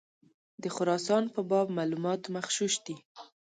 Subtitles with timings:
[0.63, 2.95] د خراسان په باب معلومات مغشوش دي.